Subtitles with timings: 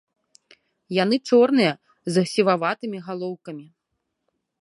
[1.03, 1.73] Яны чорныя
[2.15, 3.67] з сіваватымі галоўкамі.